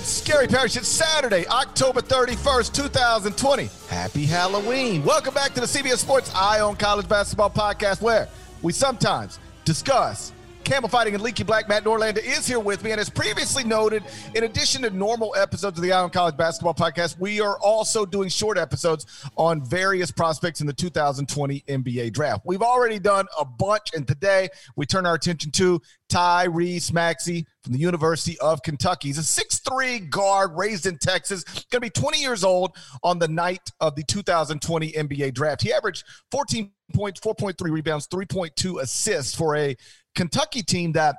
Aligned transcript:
it's 0.00 0.22
Gary 0.22 0.46
Parrish. 0.46 0.76
It's 0.76 0.88
Saturday, 0.88 1.46
October 1.48 2.00
31st, 2.00 2.72
2020. 2.72 3.68
Happy 3.88 4.24
Halloween. 4.24 5.04
Welcome 5.04 5.34
back 5.34 5.52
to 5.52 5.60
the 5.60 5.66
CBS 5.66 5.98
Sports 5.98 6.32
Eye 6.34 6.60
on 6.60 6.76
College 6.76 7.06
Basketball 7.06 7.50
Podcast, 7.50 8.00
where 8.00 8.26
we 8.62 8.72
sometimes 8.72 9.38
discuss 9.66 10.32
Camel 10.70 10.88
Fighting 10.88 11.14
and 11.14 11.22
Leaky 11.24 11.42
Black. 11.42 11.68
Matt 11.68 11.82
Norlander 11.82 12.22
is 12.22 12.46
here 12.46 12.60
with 12.60 12.84
me. 12.84 12.92
And 12.92 13.00
as 13.00 13.10
previously 13.10 13.64
noted, 13.64 14.04
in 14.36 14.44
addition 14.44 14.82
to 14.82 14.90
normal 14.90 15.34
episodes 15.36 15.76
of 15.76 15.82
the 15.82 15.92
Eye 15.92 16.00
on 16.00 16.10
College 16.10 16.36
Basketball 16.36 16.74
Podcast, 16.74 17.18
we 17.18 17.40
are 17.40 17.58
also 17.58 18.06
doing 18.06 18.28
short 18.28 18.56
episodes 18.56 19.04
on 19.36 19.64
various 19.64 20.12
prospects 20.12 20.60
in 20.60 20.68
the 20.68 20.72
2020 20.72 21.64
NBA 21.66 22.12
Draft. 22.12 22.42
We've 22.46 22.62
already 22.62 23.00
done 23.00 23.26
a 23.36 23.44
bunch, 23.44 23.88
and 23.96 24.06
today 24.06 24.48
we 24.76 24.86
turn 24.86 25.06
our 25.06 25.14
attention 25.14 25.50
to 25.50 25.82
Tyrese 26.08 26.92
Maxey 26.92 27.48
from 27.64 27.72
the 27.72 27.80
University 27.80 28.38
of 28.38 28.62
Kentucky. 28.62 29.08
He's 29.08 29.18
a 29.18 29.22
6'3 29.22 30.08
guard 30.08 30.52
raised 30.56 30.86
in 30.86 30.98
Texas, 30.98 31.42
going 31.42 31.80
to 31.80 31.80
be 31.80 31.90
20 31.90 32.20
years 32.20 32.44
old 32.44 32.76
on 33.02 33.18
the 33.18 33.26
night 33.28 33.72
of 33.80 33.96
the 33.96 34.04
2020 34.04 34.92
NBA 34.92 35.34
Draft. 35.34 35.62
He 35.62 35.72
averaged 35.72 36.04
14 36.30 36.70
points, 36.92 37.20
4.3 37.20 37.54
rebounds, 37.70 38.06
3.2 38.08 38.80
assists 38.80 39.34
for 39.34 39.56
a 39.56 39.76
Kentucky 40.14 40.62
team 40.62 40.92
that 40.92 41.16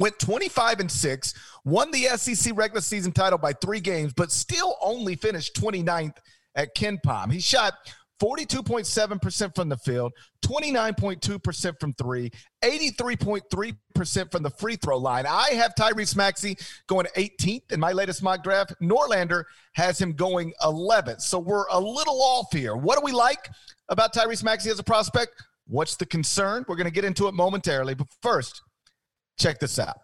went 0.00 0.18
25 0.18 0.80
and 0.80 0.90
6, 0.90 1.34
won 1.64 1.90
the 1.90 2.04
SEC 2.16 2.56
regular 2.56 2.80
season 2.80 3.12
title 3.12 3.38
by 3.38 3.52
3 3.52 3.80
games, 3.80 4.12
but 4.14 4.32
still 4.32 4.76
only 4.80 5.16
finished 5.16 5.54
29th 5.56 6.16
at 6.54 6.74
KenPom. 6.74 7.32
He 7.32 7.40
shot 7.40 7.74
42.7% 8.22 9.54
from 9.54 9.68
the 9.68 9.76
field, 9.76 10.12
29.2% 10.46 11.80
from 11.80 11.92
3, 11.94 12.30
83.3% 12.62 14.30
from 14.30 14.42
the 14.44 14.50
free 14.50 14.76
throw 14.76 14.96
line. 14.96 15.26
I 15.26 15.50
have 15.54 15.74
Tyrese 15.74 16.14
Maxey 16.14 16.56
going 16.86 17.06
18th 17.16 17.72
in 17.72 17.80
my 17.80 17.90
latest 17.90 18.22
mock 18.22 18.44
draft. 18.44 18.74
Norlander 18.80 19.44
has 19.72 20.00
him 20.00 20.12
going 20.12 20.52
11th. 20.62 21.20
So 21.20 21.38
we're 21.40 21.66
a 21.68 21.80
little 21.80 22.22
off 22.22 22.52
here. 22.52 22.76
What 22.76 22.96
do 22.96 23.04
we 23.04 23.10
like 23.10 23.48
about 23.88 24.14
Tyrese 24.14 24.44
Maxey 24.44 24.70
as 24.70 24.78
a 24.78 24.84
prospect? 24.84 25.34
What's 25.66 25.96
the 25.96 26.06
concern? 26.06 26.64
We're 26.68 26.76
going 26.76 26.86
to 26.86 26.92
get 26.92 27.04
into 27.04 27.28
it 27.28 27.34
momentarily. 27.34 27.94
But 27.94 28.08
first, 28.20 28.62
check 29.38 29.58
this 29.60 29.78
out. 29.78 29.96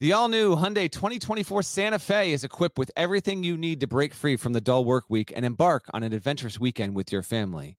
The 0.00 0.12
all 0.12 0.28
new 0.28 0.56
Hyundai 0.56 0.90
2024 0.90 1.62
Santa 1.62 1.98
Fe 1.98 2.32
is 2.32 2.44
equipped 2.44 2.78
with 2.78 2.90
everything 2.96 3.44
you 3.44 3.56
need 3.56 3.80
to 3.80 3.86
break 3.86 4.12
free 4.12 4.36
from 4.36 4.52
the 4.52 4.60
dull 4.60 4.84
work 4.84 5.04
week 5.08 5.32
and 5.34 5.44
embark 5.44 5.84
on 5.94 6.02
an 6.02 6.12
adventurous 6.12 6.58
weekend 6.58 6.94
with 6.94 7.12
your 7.12 7.22
family. 7.22 7.78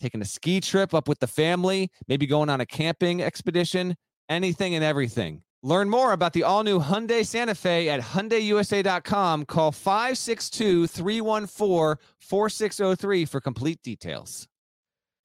taking 0.00 0.22
a 0.22 0.24
ski 0.24 0.60
trip 0.60 0.94
up 0.94 1.08
with 1.08 1.18
the 1.18 1.26
family, 1.26 1.90
maybe 2.06 2.26
going 2.26 2.48
on 2.48 2.60
a 2.60 2.66
camping 2.66 3.22
expedition, 3.22 3.96
anything 4.28 4.74
and 4.74 4.84
everything. 4.84 5.42
Learn 5.62 5.90
more 5.90 6.12
about 6.12 6.32
the 6.34 6.44
all 6.44 6.62
new 6.62 6.78
Hyundai 6.78 7.26
Santa 7.26 7.54
Fe 7.54 7.88
at 7.88 8.00
HyundaiUSA.com. 8.00 9.44
Call 9.46 9.72
562 9.72 10.86
314 10.86 11.96
4603 12.20 13.24
for 13.24 13.40
complete 13.40 13.82
details. 13.82 14.46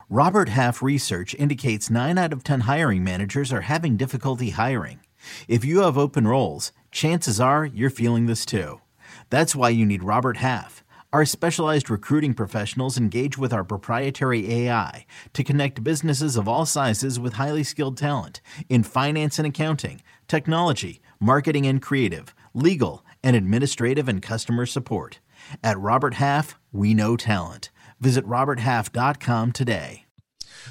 Robert 0.09 0.49
Half 0.49 0.81
research 0.81 1.33
indicates 1.35 1.89
9 1.89 2.17
out 2.17 2.33
of 2.33 2.43
10 2.43 2.61
hiring 2.61 3.03
managers 3.03 3.53
are 3.53 3.61
having 3.61 3.95
difficulty 3.95 4.49
hiring. 4.49 4.99
If 5.47 5.63
you 5.63 5.81
have 5.81 5.97
open 5.97 6.27
roles, 6.27 6.71
chances 6.91 7.39
are 7.39 7.65
you're 7.65 7.89
feeling 7.89 8.25
this 8.25 8.45
too. 8.45 8.81
That's 9.29 9.55
why 9.55 9.69
you 9.69 9.85
need 9.85 10.03
Robert 10.03 10.37
Half. 10.37 10.82
Our 11.13 11.25
specialized 11.25 11.91
recruiting 11.91 12.33
professionals 12.33 12.97
engage 12.97 13.37
with 13.37 13.53
our 13.53 13.63
proprietary 13.63 14.51
AI 14.51 15.05
to 15.33 15.43
connect 15.43 15.83
businesses 15.83 16.35
of 16.35 16.47
all 16.47 16.65
sizes 16.65 17.19
with 17.19 17.33
highly 17.33 17.63
skilled 17.63 17.97
talent 17.97 18.41
in 18.67 18.81
finance 18.81 19.37
and 19.37 19.47
accounting, 19.47 20.01
technology, 20.27 21.01
marketing 21.19 21.67
and 21.67 21.83
creative, 21.83 22.33
legal, 22.55 23.05
and 23.23 23.35
administrative 23.35 24.07
and 24.07 24.23
customer 24.23 24.65
support. 24.65 25.19
At 25.63 25.77
Robert 25.77 26.15
Half, 26.15 26.59
we 26.71 26.95
know 26.95 27.15
talent. 27.15 27.69
Visit 27.99 28.25
RobertHalf.com 28.25 29.51
today. 29.51 30.05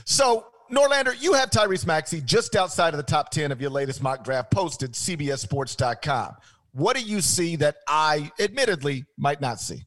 So, 0.04 0.46
Norlander, 0.72 1.14
you 1.22 1.34
have 1.34 1.50
Tyrese 1.50 1.86
Maxey 1.86 2.20
just 2.20 2.56
outside 2.56 2.94
of 2.94 2.98
the 2.98 3.04
top 3.04 3.30
10 3.30 3.52
of 3.52 3.60
your 3.60 3.70
latest 3.70 4.02
mock 4.02 4.24
draft 4.24 4.50
posted, 4.50 4.94
CBSSports.com. 4.94 6.34
What 6.72 6.96
do 6.96 7.02
you 7.02 7.20
see 7.20 7.54
that 7.56 7.76
I 7.86 8.32
admittedly 8.40 9.04
might 9.16 9.40
not 9.40 9.60
see? 9.60 9.84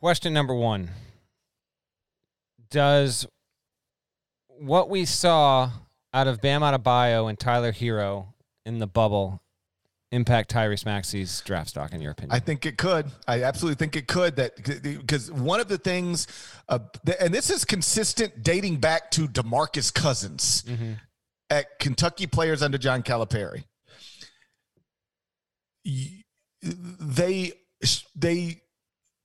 Question 0.00 0.32
number 0.32 0.54
one 0.54 0.90
Does 2.70 3.26
what 4.58 4.88
we 4.88 5.04
saw 5.04 5.70
out 6.14 6.28
of 6.28 6.40
Bam 6.40 6.62
Adebayo 6.62 7.28
and 7.28 7.38
Tyler 7.38 7.72
Herro 7.72 8.28
in 8.64 8.78
the 8.78 8.86
bubble 8.86 9.42
impact 10.12 10.54
Tyrese 10.54 10.86
Maxey's 10.86 11.40
draft 11.40 11.70
stock, 11.70 11.92
in 11.92 12.00
your 12.00 12.12
opinion? 12.12 12.30
I 12.32 12.38
think 12.38 12.64
it 12.64 12.78
could. 12.78 13.06
I 13.26 13.42
absolutely 13.42 13.74
think 13.74 13.96
it 13.96 14.06
could. 14.06 14.36
That 14.36 14.82
because 14.82 15.32
one 15.32 15.58
of 15.58 15.66
the 15.66 15.78
things, 15.78 16.28
uh, 16.68 16.78
and 17.20 17.34
this 17.34 17.50
is 17.50 17.64
consistent 17.64 18.44
dating 18.44 18.76
back 18.76 19.10
to 19.12 19.26
DeMarcus 19.26 19.92
Cousins 19.92 20.62
mm-hmm. 20.62 20.92
at 21.50 21.76
Kentucky 21.80 22.28
players 22.28 22.62
under 22.62 22.78
John 22.78 23.02
Calipari. 23.02 23.64
They 26.62 27.52
they 28.14 28.62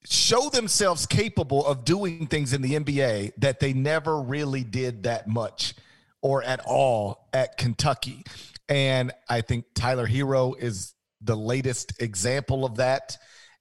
show 0.10 0.50
themselves 0.50 1.06
capable 1.06 1.66
of 1.66 1.86
doing 1.86 2.28
things 2.28 2.54
in 2.54 2.62
the 2.62 2.74
NBA 2.74 3.34
that 3.38 3.60
they 3.60 3.74
never 3.74 4.22
really 4.22 4.64
did 4.64 5.04
that 5.04 5.28
much 5.28 5.76
or 6.22 6.44
at 6.44 6.60
all 6.66 7.28
at 7.34 7.58
Kentucky. 7.58 8.24
And 8.70 9.12
I 9.30 9.42
think 9.42 9.66
Tyler 9.76 10.08
Herro 10.08 10.54
is 10.58 10.94
the 11.22 11.36
latest 11.36 12.02
example 12.02 12.66
of 12.66 12.78
that. 12.78 13.18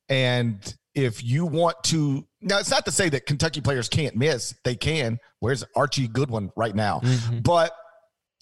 And 0.09 0.75
if 0.95 1.23
you 1.25 1.47
want 1.47 1.83
to, 1.85 2.27
now 2.41 2.59
it's 2.59 2.71
not 2.71 2.85
to 2.87 2.93
say 2.93 3.09
that 3.11 3.27
Kentucky 3.27 3.61
players 3.61 3.89
can't 3.89 4.17
miss, 4.17 4.55
they 4.65 4.75
can. 4.75 5.19
Where's 5.41 5.65
Archie 5.75 6.09
Goodwin 6.09 6.51
right 6.57 6.75
now? 6.75 7.01
Mm-hmm. 7.01 7.41
But, 7.41 7.73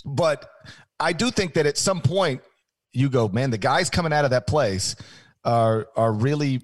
but 0.05 0.51
I 0.99 1.13
do 1.13 1.31
think 1.31 1.55
that 1.55 1.67
at 1.67 1.79
some 1.79 2.01
point 2.01 2.43
you 2.93 3.09
go, 3.09 3.29
man, 3.29 3.51
the 3.51 3.59
guys 3.59 3.91
coming 3.91 4.13
out 4.13 4.25
of 4.25 4.31
that 4.33 4.47
place 4.47 4.97
are 5.45 5.89
are 5.97 6.13
really 6.13 6.61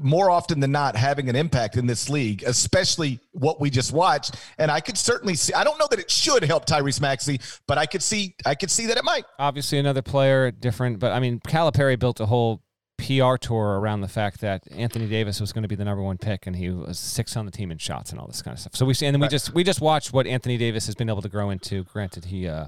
more 0.00 0.30
often 0.30 0.60
than 0.60 0.72
not 0.72 0.96
having 0.96 1.28
an 1.28 1.36
impact 1.36 1.76
in 1.76 1.86
this 1.86 2.08
league, 2.08 2.42
especially 2.44 3.20
what 3.32 3.60
we 3.60 3.70
just 3.70 3.92
watched. 3.92 4.36
And 4.58 4.70
I 4.70 4.80
could 4.80 4.96
certainly 4.96 5.34
see. 5.34 5.52
I 5.52 5.64
don't 5.64 5.78
know 5.78 5.86
that 5.90 5.98
it 5.98 6.10
should 6.10 6.44
help 6.44 6.66
Tyrese 6.66 7.00
Maxey, 7.00 7.40
but 7.66 7.78
I 7.78 7.86
could 7.86 8.02
see. 8.02 8.34
I 8.46 8.54
could 8.54 8.70
see 8.70 8.86
that 8.86 8.96
it 8.96 9.04
might. 9.04 9.24
Obviously, 9.38 9.78
another 9.78 10.02
player, 10.02 10.50
different. 10.50 10.98
But 10.98 11.12
I 11.12 11.20
mean, 11.20 11.40
Calipari 11.40 11.98
built 11.98 12.20
a 12.20 12.26
whole 12.26 12.62
PR 12.98 13.36
tour 13.36 13.78
around 13.78 14.00
the 14.00 14.08
fact 14.08 14.40
that 14.40 14.62
Anthony 14.70 15.06
Davis 15.06 15.40
was 15.40 15.52
going 15.52 15.62
to 15.62 15.68
be 15.68 15.76
the 15.76 15.84
number 15.84 16.02
one 16.02 16.18
pick, 16.18 16.46
and 16.46 16.56
he 16.56 16.70
was 16.70 16.98
sixth 16.98 17.36
on 17.36 17.44
the 17.44 17.52
team 17.52 17.70
in 17.70 17.78
shots 17.78 18.10
and 18.10 18.20
all 18.20 18.26
this 18.26 18.42
kind 18.42 18.54
of 18.54 18.60
stuff. 18.60 18.76
So 18.76 18.86
we 18.86 18.94
see, 18.94 19.06
and 19.06 19.14
then 19.14 19.20
we 19.20 19.28
just 19.28 19.52
we 19.54 19.62
just 19.62 19.80
watched 19.80 20.12
what 20.12 20.26
Anthony 20.26 20.56
Davis 20.56 20.86
has 20.86 20.94
been 20.94 21.08
able 21.10 21.22
to 21.22 21.28
grow 21.28 21.50
into. 21.50 21.84
Granted, 21.84 22.26
he. 22.26 22.48
uh 22.48 22.66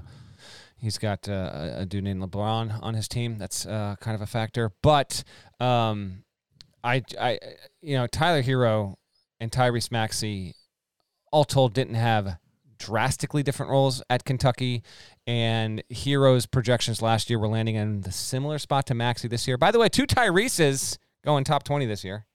He's 0.75 0.97
got 0.97 1.29
uh, 1.29 1.75
a 1.77 1.85
dude 1.85 2.03
named 2.03 2.21
LeBron 2.21 2.83
on 2.83 2.93
his 2.93 3.07
team. 3.07 3.37
That's 3.37 3.65
uh, 3.65 3.95
kind 4.01 4.15
of 4.15 4.21
a 4.21 4.25
factor. 4.25 4.73
But 4.81 5.23
um, 5.61 6.25
I, 6.83 7.01
I, 7.19 7.39
you 7.81 7.95
know, 7.95 8.07
Tyler 8.07 8.43
Herro 8.43 8.95
and 9.39 9.51
Tyrese 9.51 9.91
Maxey, 9.91 10.55
all 11.31 11.45
told, 11.45 11.73
didn't 11.73 11.95
have 11.95 12.37
drastically 12.77 13.43
different 13.43 13.71
roles 13.71 14.03
at 14.09 14.25
Kentucky. 14.25 14.83
And 15.25 15.83
Herro's 15.91 16.45
projections 16.45 17.01
last 17.01 17.29
year 17.29 17.39
were 17.39 17.47
landing 17.47 17.75
in 17.75 18.01
the 18.01 18.11
similar 18.11 18.59
spot 18.59 18.85
to 18.87 18.93
Maxey 18.93 19.27
this 19.27 19.47
year. 19.47 19.57
By 19.57 19.71
the 19.71 19.79
way, 19.79 19.89
two 19.89 20.05
Tyrese's 20.05 20.99
going 21.23 21.43
top 21.43 21.63
20 21.63 21.85
this 21.85 22.03
year. 22.03 22.25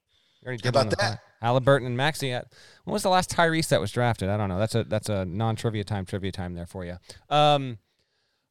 You 0.41 0.47
already 0.47 0.63
did 0.63 0.75
How 0.75 0.83
about 0.83 0.99
that? 0.99 1.21
Haliburton 1.43 1.87
and 1.87 1.97
Maxey. 1.97 2.31
When 2.31 2.45
was 2.87 3.03
the 3.03 3.11
last 3.11 3.31
Tyrese 3.31 3.69
that 3.69 3.81
was 3.81 3.93
drafted? 3.93 4.29
I 4.29 4.37
don't 4.37 4.49
know. 4.49 4.59
That's 4.59 4.75
a 4.75 4.85
that's 4.85 5.09
a 5.09 5.25
non 5.25 5.57
trivia 5.57 5.85
time 5.85 6.05
trivia 6.05 6.33
time 6.33 6.55
there 6.55 6.67
for 6.67 6.85
you. 6.85 6.97
Um, 7.29 7.79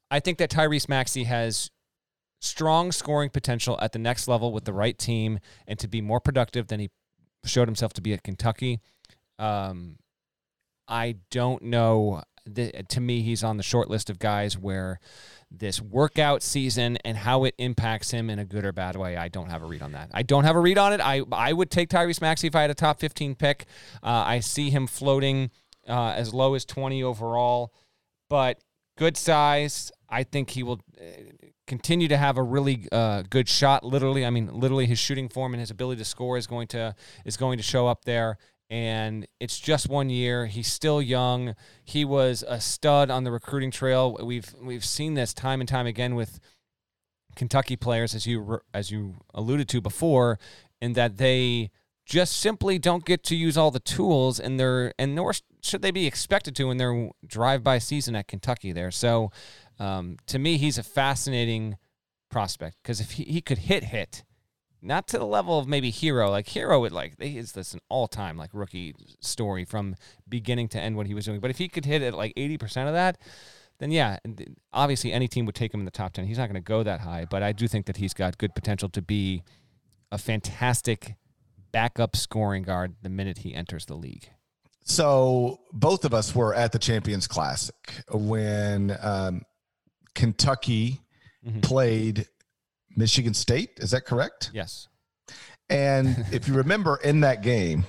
I 0.09 0.19
think 0.19 0.37
that 0.37 0.49
Tyrese 0.49 0.87
Maxey 0.87 1.25
has 1.25 1.69
strong 2.39 2.91
scoring 2.91 3.29
potential 3.29 3.77
at 3.81 3.91
the 3.91 3.99
next 3.99 4.27
level 4.27 4.53
with 4.53 4.65
the 4.65 4.73
right 4.73 4.97
team 4.97 5.39
and 5.67 5.79
to 5.79 5.87
be 5.87 6.01
more 6.01 6.19
productive 6.19 6.67
than 6.67 6.79
he 6.79 6.89
showed 7.45 7.67
himself 7.67 7.93
to 7.93 8.01
be 8.01 8.13
at 8.13 8.23
Kentucky. 8.23 8.79
Um, 9.39 9.97
I 10.87 11.17
don't 11.31 11.63
know. 11.63 12.23
The, 12.45 12.71
to 12.89 13.01
me, 13.01 13.21
he's 13.21 13.43
on 13.43 13.57
the 13.57 13.63
short 13.63 13.89
list 13.89 14.09
of 14.09 14.19
guys 14.19 14.57
where 14.57 14.99
this 15.51 15.81
workout 15.81 16.41
season 16.41 16.97
and 17.03 17.17
how 17.17 17.43
it 17.43 17.55
impacts 17.57 18.11
him 18.11 18.29
in 18.29 18.39
a 18.39 18.45
good 18.45 18.63
or 18.63 18.71
bad 18.71 18.95
way. 18.95 19.17
I 19.17 19.27
don't 19.27 19.49
have 19.49 19.63
a 19.63 19.65
read 19.65 19.81
on 19.81 19.93
that. 19.93 20.11
I 20.13 20.23
don't 20.23 20.45
have 20.45 20.55
a 20.55 20.59
read 20.59 20.77
on 20.77 20.93
it. 20.93 21.01
I 21.01 21.23
I 21.31 21.51
would 21.51 21.69
take 21.69 21.89
Tyrese 21.89 22.21
Maxey 22.21 22.47
if 22.47 22.55
I 22.55 22.61
had 22.61 22.69
a 22.69 22.75
top 22.75 22.99
15 22.99 23.35
pick. 23.35 23.65
Uh, 24.01 24.23
I 24.25 24.39
see 24.39 24.69
him 24.69 24.87
floating 24.87 25.51
uh, 25.87 26.13
as 26.15 26.33
low 26.33 26.53
as 26.53 26.63
20 26.65 27.03
overall, 27.03 27.73
but 28.29 28.59
good 28.97 29.17
size. 29.17 29.91
I 30.09 30.23
think 30.23 30.51
he 30.51 30.63
will 30.63 30.81
uh, 30.99 31.03
continue 31.65 32.07
to 32.07 32.17
have 32.17 32.37
a 32.37 32.43
really 32.43 32.87
uh, 32.91 33.23
good 33.29 33.49
shot. 33.49 33.83
Literally, 33.83 34.25
I 34.25 34.29
mean, 34.29 34.49
literally, 34.53 34.85
his 34.85 34.99
shooting 34.99 35.29
form 35.29 35.53
and 35.53 35.59
his 35.59 35.71
ability 35.71 35.99
to 35.99 36.05
score 36.05 36.37
is 36.37 36.47
going 36.47 36.67
to 36.69 36.95
is 37.25 37.37
going 37.37 37.57
to 37.57 37.63
show 37.63 37.87
up 37.87 38.05
there. 38.05 38.37
And 38.69 39.25
it's 39.39 39.59
just 39.59 39.87
one 39.87 40.09
year. 40.09 40.47
He's 40.47 40.67
still 40.67 41.01
young. 41.01 41.55
He 41.85 42.03
was 42.03 42.43
a 42.47 42.59
stud 42.59 43.09
on 43.09 43.23
the 43.23 43.31
recruiting 43.31 43.71
trail. 43.71 44.17
We've 44.21 44.53
we've 44.61 44.85
seen 44.85 45.13
this 45.13 45.33
time 45.33 45.61
and 45.61 45.69
time 45.69 45.87
again 45.87 46.15
with 46.15 46.39
Kentucky 47.35 47.75
players, 47.75 48.13
as 48.15 48.25
you 48.25 48.61
as 48.73 48.91
you 48.91 49.15
alluded 49.33 49.69
to 49.69 49.81
before, 49.81 50.39
in 50.81 50.93
that 50.93 51.17
they 51.17 51.69
just 52.07 52.37
simply 52.37 52.79
don't 52.79 53.03
get 53.03 53.21
to 53.21 53.35
use 53.35 53.57
all 53.57 53.69
the 53.69 53.81
tools 53.81 54.39
and 54.39 54.57
they're 54.57 54.93
and 54.97 55.13
nor 55.13 55.33
should 55.61 55.81
they 55.81 55.91
be 55.91 56.07
expected 56.07 56.55
to 56.55 56.71
in 56.71 56.77
their 56.77 57.09
drive-by 57.25 57.77
season 57.79 58.15
at 58.15 58.27
Kentucky 58.27 58.71
there. 58.71 58.91
So 58.91 59.29
um, 59.77 60.15
to 60.27 60.39
me, 60.39 60.57
he's 60.57 60.77
a 60.77 60.83
fascinating 60.83 61.75
prospect 62.29 62.77
because 62.81 63.01
if 63.01 63.11
he, 63.11 63.23
he 63.25 63.41
could 63.41 63.57
hit 63.57 63.83
hit, 63.83 64.23
not 64.81 65.07
to 65.09 65.17
the 65.17 65.25
level 65.25 65.59
of 65.59 65.67
maybe 65.67 65.91
Herro, 65.91 66.29
like 66.29 66.47
Herro 66.47 66.79
would 66.79 66.93
like 66.93 67.15
is 67.19 67.51
this 67.51 67.73
an 67.73 67.81
all 67.89 68.07
time 68.07 68.37
like 68.37 68.51
rookie 68.53 68.95
story 69.19 69.65
from 69.65 69.95
beginning 70.29 70.69
to 70.69 70.79
end 70.79 70.95
what 70.95 71.07
he 71.07 71.13
was 71.13 71.25
doing. 71.25 71.41
But 71.41 71.51
if 71.51 71.57
he 71.57 71.67
could 71.67 71.85
hit 71.85 72.01
at 72.01 72.13
like 72.13 72.31
eighty 72.37 72.57
percent 72.57 72.87
of 72.87 72.93
that, 72.93 73.17
then 73.79 73.91
yeah, 73.91 74.17
obviously 74.71 75.11
any 75.11 75.27
team 75.27 75.45
would 75.45 75.55
take 75.55 75.73
him 75.73 75.81
in 75.81 75.85
the 75.85 75.91
top 75.91 76.13
ten. 76.13 76.25
He's 76.25 76.37
not 76.37 76.47
going 76.47 76.55
to 76.55 76.61
go 76.61 76.83
that 76.83 77.01
high, 77.01 77.25
but 77.29 77.43
I 77.43 77.51
do 77.51 77.67
think 77.67 77.85
that 77.87 77.97
he's 77.97 78.13
got 78.13 78.37
good 78.37 78.55
potential 78.55 78.87
to 78.87 79.01
be 79.01 79.43
a 80.09 80.17
fantastic 80.17 81.15
backup 81.71 82.15
scoring 82.15 82.63
guard 82.63 82.95
the 83.01 83.09
minute 83.09 83.39
he 83.39 83.53
enters 83.53 83.85
the 83.85 83.95
league. 83.95 84.29
So 84.83 85.59
both 85.73 86.05
of 86.05 86.13
us 86.13 86.33
were 86.33 86.53
at 86.53 86.71
the 86.71 86.79
Champions 86.79 87.27
Classic 87.27 87.75
when 88.11 88.97
um, 89.01 89.41
Kentucky 90.15 91.01
mm-hmm. 91.45 91.59
played 91.59 92.27
Michigan 92.95 93.33
State. 93.33 93.71
Is 93.77 93.91
that 93.91 94.05
correct? 94.05 94.51
Yes. 94.53 94.87
And 95.69 96.25
if 96.31 96.47
you 96.47 96.53
remember 96.53 96.97
in 97.03 97.21
that 97.21 97.43
game, 97.43 97.85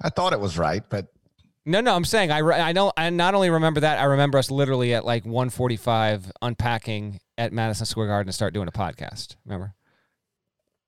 I 0.00 0.10
thought 0.10 0.32
it 0.32 0.40
was 0.40 0.58
right, 0.58 0.82
but 0.88 1.06
no, 1.64 1.80
no, 1.80 1.94
I'm 1.94 2.04
saying 2.04 2.32
I, 2.32 2.40
I 2.40 2.72
know 2.72 2.92
I 2.96 3.08
not 3.10 3.34
only 3.34 3.48
remember 3.48 3.80
that 3.80 4.00
I 4.00 4.04
remember 4.04 4.38
us 4.38 4.50
literally 4.50 4.94
at 4.94 5.04
like 5.04 5.24
1:45 5.24 6.30
unpacking 6.42 7.20
at 7.38 7.52
Madison 7.52 7.86
Square 7.86 8.08
Garden 8.08 8.26
to 8.26 8.32
start 8.32 8.52
doing 8.52 8.66
a 8.66 8.72
podcast. 8.72 9.36
Remember? 9.44 9.74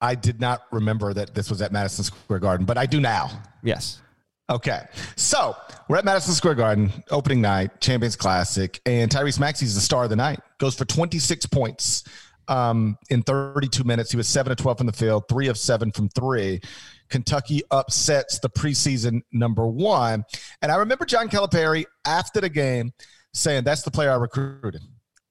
I 0.04 0.14
did 0.14 0.38
not 0.38 0.64
remember 0.70 1.14
that 1.14 1.34
this 1.34 1.48
was 1.48 1.62
at 1.62 1.72
Madison 1.72 2.04
Square 2.04 2.40
Garden, 2.40 2.66
but 2.66 2.76
I 2.76 2.84
do 2.84 3.00
now. 3.00 3.30
Yes. 3.62 4.02
Okay. 4.50 4.82
So 5.16 5.56
we're 5.88 5.96
at 5.96 6.04
Madison 6.04 6.34
Square 6.34 6.56
Garden, 6.56 6.92
opening 7.10 7.40
night, 7.40 7.80
Champions 7.80 8.14
Classic, 8.14 8.78
and 8.84 9.10
Tyrese 9.10 9.40
Maxey 9.40 9.64
is 9.64 9.74
the 9.74 9.80
star 9.80 10.04
of 10.04 10.10
the 10.10 10.16
night. 10.16 10.40
Goes 10.58 10.76
for 10.76 10.84
26 10.84 11.46
points 11.46 12.04
um, 12.48 12.98
in 13.08 13.22
32 13.22 13.82
minutes. 13.84 14.10
He 14.10 14.18
was 14.18 14.28
7 14.28 14.52
of 14.52 14.58
12 14.58 14.76
from 14.76 14.86
the 14.86 14.92
field, 14.92 15.24
3 15.30 15.48
of 15.48 15.56
7 15.56 15.90
from 15.90 16.10
3. 16.10 16.60
Kentucky 17.08 17.62
upsets 17.70 18.38
the 18.40 18.50
preseason 18.50 19.22
number 19.32 19.66
one. 19.66 20.22
And 20.60 20.70
I 20.70 20.76
remember 20.76 21.06
John 21.06 21.30
Calipari 21.30 21.86
after 22.04 22.42
the 22.42 22.50
game 22.50 22.92
saying, 23.32 23.64
That's 23.64 23.82
the 23.82 23.90
player 23.90 24.10
I 24.10 24.16
recruited. 24.16 24.82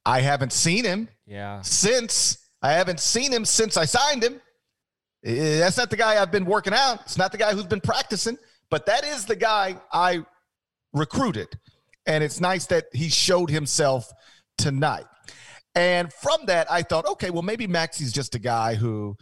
I 0.03 0.21
haven't 0.21 0.51
seen 0.51 0.83
him 0.83 1.09
yeah. 1.27 1.61
since. 1.61 2.39
I 2.63 2.71
haven't 2.71 3.01
seen 3.01 3.31
him 3.31 3.45
since 3.45 3.77
I 3.77 3.85
signed 3.85 4.23
him. 4.23 4.41
That's 5.23 5.77
not 5.77 5.89
the 5.89 5.95
guy 5.95 6.21
I've 6.21 6.31
been 6.31 6.45
working 6.45 6.73
out. 6.73 7.01
It's 7.01 7.17
not 7.17 7.31
the 7.31 7.37
guy 7.37 7.53
who's 7.53 7.65
been 7.65 7.81
practicing. 7.81 8.37
But 8.69 8.85
that 8.87 9.05
is 9.05 9.25
the 9.25 9.35
guy 9.35 9.77
I 9.91 10.25
recruited. 10.93 11.47
And 12.05 12.23
it's 12.23 12.41
nice 12.41 12.65
that 12.67 12.85
he 12.91 13.09
showed 13.09 13.49
himself 13.49 14.11
tonight. 14.57 15.05
And 15.75 16.11
from 16.11 16.45
that, 16.47 16.71
I 16.71 16.83
thought, 16.83 17.05
okay, 17.05 17.29
well, 17.29 17.41
maybe 17.41 17.67
Maxey's 17.67 18.11
just 18.11 18.35
a 18.35 18.39
guy 18.39 18.75
who, 18.75 19.15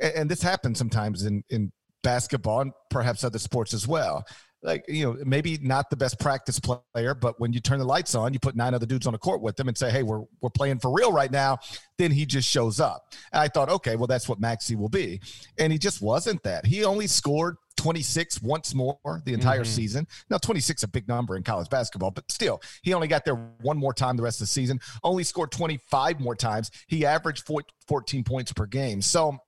and 0.00 0.30
this 0.30 0.42
happens 0.42 0.78
sometimes 0.78 1.24
in, 1.24 1.42
in 1.50 1.72
basketball 2.02 2.60
and 2.60 2.72
perhaps 2.88 3.24
other 3.24 3.38
sports 3.38 3.74
as 3.74 3.86
well. 3.86 4.24
Like, 4.62 4.84
you 4.88 5.04
know, 5.04 5.16
maybe 5.24 5.58
not 5.62 5.88
the 5.88 5.96
best 5.96 6.18
practice 6.20 6.60
player, 6.60 7.14
but 7.14 7.40
when 7.40 7.52
you 7.52 7.60
turn 7.60 7.78
the 7.78 7.84
lights 7.84 8.14
on, 8.14 8.34
you 8.34 8.38
put 8.38 8.54
nine 8.54 8.74
other 8.74 8.84
dudes 8.84 9.06
on 9.06 9.12
the 9.14 9.18
court 9.18 9.40
with 9.40 9.56
them 9.56 9.68
and 9.68 9.78
say, 9.78 9.90
hey, 9.90 10.02
we're, 10.02 10.22
we're 10.42 10.50
playing 10.50 10.78
for 10.80 10.92
real 10.92 11.12
right 11.12 11.30
now. 11.30 11.58
Then 11.96 12.10
he 12.10 12.26
just 12.26 12.48
shows 12.48 12.78
up. 12.78 13.14
And 13.32 13.40
I 13.40 13.48
thought, 13.48 13.70
okay, 13.70 13.96
well, 13.96 14.06
that's 14.06 14.28
what 14.28 14.38
Maxey 14.38 14.76
will 14.76 14.90
be. 14.90 15.20
And 15.58 15.72
he 15.72 15.78
just 15.78 16.02
wasn't 16.02 16.42
that. 16.42 16.66
He 16.66 16.84
only 16.84 17.06
scored 17.06 17.56
26 17.80 18.42
once 18.42 18.74
more 18.74 18.98
the 19.24 19.32
entire 19.32 19.60
mm-hmm. 19.60 19.64
season. 19.64 20.06
Now, 20.28 20.36
26 20.36 20.82
a 20.82 20.88
big 20.88 21.08
number 21.08 21.36
in 21.36 21.42
college 21.42 21.70
basketball, 21.70 22.10
but 22.10 22.30
still, 22.30 22.60
he 22.82 22.92
only 22.92 23.08
got 23.08 23.24
there 23.24 23.36
one 23.62 23.78
more 23.78 23.94
time 23.94 24.18
the 24.18 24.22
rest 24.22 24.42
of 24.42 24.46
the 24.46 24.52
season. 24.52 24.78
Only 25.02 25.24
scored 25.24 25.50
25 25.52 26.20
more 26.20 26.34
times. 26.34 26.70
He 26.86 27.06
averaged 27.06 27.48
14 27.88 28.24
points 28.24 28.52
per 28.52 28.66
game. 28.66 29.00
So 29.00 29.38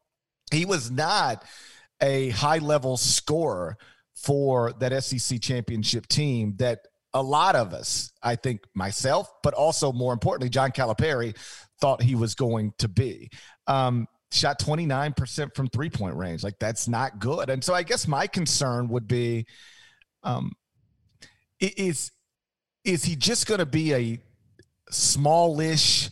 he 0.50 0.64
was 0.64 0.90
not 0.90 1.44
a 2.00 2.30
high 2.30 2.58
level 2.58 2.96
scorer 2.96 3.76
for 4.14 4.72
that 4.74 5.02
SEC 5.02 5.40
championship 5.40 6.06
team 6.06 6.54
that 6.58 6.80
a 7.14 7.22
lot 7.22 7.56
of 7.56 7.74
us, 7.74 8.12
I 8.22 8.36
think 8.36 8.62
myself, 8.74 9.30
but 9.42 9.54
also 9.54 9.92
more 9.92 10.12
importantly, 10.12 10.48
John 10.48 10.70
Calipari 10.70 11.36
thought 11.80 12.02
he 12.02 12.14
was 12.14 12.34
going 12.34 12.72
to 12.78 12.88
be. 12.88 13.30
Um, 13.66 14.06
shot 14.30 14.58
29% 14.58 15.54
from 15.54 15.68
three 15.68 15.90
point 15.90 16.16
range. 16.16 16.42
Like 16.42 16.58
that's 16.58 16.88
not 16.88 17.18
good. 17.18 17.50
And 17.50 17.62
so 17.62 17.74
I 17.74 17.82
guess 17.82 18.08
my 18.08 18.26
concern 18.26 18.88
would 18.88 19.06
be 19.06 19.46
um, 20.22 20.52
is 21.60 22.10
is 22.84 23.04
he 23.04 23.14
just 23.14 23.46
going 23.46 23.60
to 23.60 23.66
be 23.66 23.94
a 23.94 24.18
smallish 24.90 26.10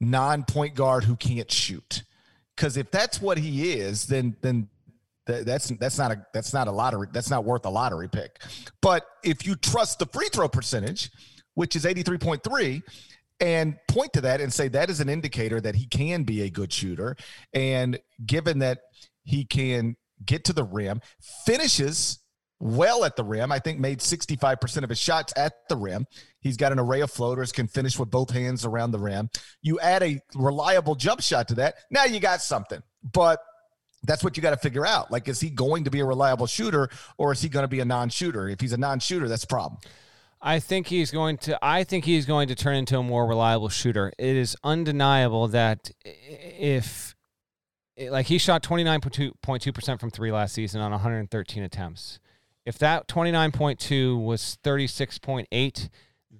non 0.00 0.44
point 0.44 0.74
guard 0.74 1.04
who 1.04 1.16
can't 1.16 1.50
shoot? 1.50 2.02
Because 2.56 2.76
if 2.76 2.90
that's 2.90 3.20
what 3.20 3.38
he 3.38 3.72
is, 3.72 4.06
then 4.06 4.36
then 4.40 4.68
that's 5.28 5.68
that's 5.78 5.98
not 5.98 6.10
a 6.10 6.26
that's 6.32 6.52
not 6.52 6.68
a 6.68 6.72
lottery 6.72 7.08
that's 7.12 7.30
not 7.30 7.44
worth 7.44 7.64
a 7.66 7.70
lottery 7.70 8.08
pick. 8.08 8.40
But 8.80 9.06
if 9.22 9.46
you 9.46 9.54
trust 9.54 9.98
the 9.98 10.06
free 10.06 10.28
throw 10.32 10.48
percentage, 10.48 11.10
which 11.54 11.76
is 11.76 11.84
83.3, 11.84 12.82
and 13.40 13.76
point 13.88 14.12
to 14.14 14.20
that 14.22 14.40
and 14.40 14.52
say 14.52 14.68
that 14.68 14.90
is 14.90 15.00
an 15.00 15.08
indicator 15.08 15.60
that 15.60 15.74
he 15.74 15.86
can 15.86 16.24
be 16.24 16.42
a 16.42 16.50
good 16.50 16.72
shooter. 16.72 17.16
And 17.52 17.98
given 18.24 18.60
that 18.60 18.80
he 19.24 19.44
can 19.44 19.96
get 20.24 20.44
to 20.44 20.52
the 20.52 20.64
rim, 20.64 21.00
finishes 21.46 22.18
well 22.60 23.04
at 23.04 23.14
the 23.14 23.22
rim, 23.22 23.52
I 23.52 23.60
think 23.60 23.78
made 23.78 24.00
65% 24.00 24.82
of 24.82 24.88
his 24.88 24.98
shots 24.98 25.32
at 25.36 25.52
the 25.68 25.76
rim. 25.76 26.06
He's 26.40 26.56
got 26.56 26.72
an 26.72 26.78
array 26.78 27.00
of 27.02 27.10
floaters, 27.10 27.52
can 27.52 27.68
finish 27.68 27.98
with 27.98 28.10
both 28.10 28.30
hands 28.30 28.64
around 28.64 28.90
the 28.90 28.98
rim. 28.98 29.30
You 29.62 29.78
add 29.78 30.02
a 30.02 30.20
reliable 30.34 30.96
jump 30.96 31.20
shot 31.20 31.48
to 31.48 31.54
that, 31.56 31.76
now 31.90 32.04
you 32.04 32.18
got 32.18 32.42
something. 32.42 32.82
But 33.02 33.40
that's 34.02 34.22
what 34.22 34.36
you 34.36 34.42
got 34.42 34.50
to 34.50 34.56
figure 34.56 34.86
out. 34.86 35.10
Like, 35.10 35.28
is 35.28 35.40
he 35.40 35.50
going 35.50 35.84
to 35.84 35.90
be 35.90 36.00
a 36.00 36.04
reliable 36.04 36.46
shooter 36.46 36.88
or 37.16 37.32
is 37.32 37.42
he 37.42 37.48
going 37.48 37.64
to 37.64 37.68
be 37.68 37.80
a 37.80 37.84
non 37.84 38.08
shooter? 38.08 38.48
If 38.48 38.60
he's 38.60 38.72
a 38.72 38.78
non 38.78 39.00
shooter, 39.00 39.28
that's 39.28 39.44
a 39.44 39.48
problem. 39.48 39.80
I 40.40 40.60
think 40.60 40.86
he's 40.86 41.10
going 41.10 41.38
to. 41.38 41.58
I 41.60 41.84
think 41.84 42.04
he's 42.04 42.24
going 42.24 42.48
to 42.48 42.54
turn 42.54 42.76
into 42.76 42.98
a 42.98 43.02
more 43.02 43.26
reliable 43.26 43.68
shooter. 43.68 44.12
It 44.18 44.36
is 44.36 44.56
undeniable 44.62 45.48
that 45.48 45.90
if, 46.04 47.16
like, 47.98 48.26
he 48.26 48.38
shot 48.38 48.62
twenty 48.62 48.84
nine 48.84 49.00
point 49.00 49.62
two 49.62 49.72
percent 49.72 50.00
from 50.00 50.10
three 50.10 50.30
last 50.30 50.54
season 50.54 50.80
on 50.80 50.92
one 50.92 51.00
hundred 51.00 51.28
thirteen 51.30 51.64
attempts. 51.64 52.20
If 52.64 52.78
that 52.78 53.08
twenty 53.08 53.32
nine 53.32 53.50
point 53.50 53.80
two 53.80 54.16
was 54.16 54.58
thirty 54.62 54.86
six 54.86 55.18
point 55.18 55.48
eight, 55.50 55.88